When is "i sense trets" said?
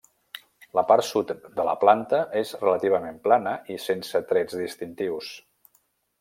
3.75-4.57